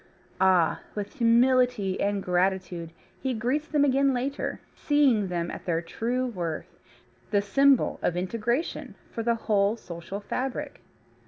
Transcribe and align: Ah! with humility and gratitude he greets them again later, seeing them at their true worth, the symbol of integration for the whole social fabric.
Ah! 0.41 0.79
with 0.95 1.13
humility 1.19 1.99
and 2.01 2.23
gratitude 2.23 2.91
he 3.21 3.35
greets 3.35 3.67
them 3.67 3.85
again 3.85 4.15
later, 4.15 4.59
seeing 4.73 5.27
them 5.27 5.51
at 5.51 5.65
their 5.65 5.79
true 5.79 6.25
worth, 6.25 6.79
the 7.29 7.39
symbol 7.39 7.99
of 8.01 8.17
integration 8.17 8.95
for 9.11 9.21
the 9.21 9.35
whole 9.35 9.77
social 9.77 10.19
fabric. 10.19 10.81